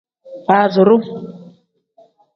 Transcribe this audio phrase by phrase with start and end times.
[0.45, 0.97] Faaziru.